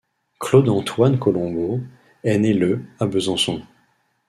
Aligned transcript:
Claude-Antoine 0.39 1.19
Colombot 1.19 1.79
est 2.23 2.39
né 2.39 2.55
le 2.55 2.81
à 2.99 3.05
Besançon. 3.05 3.61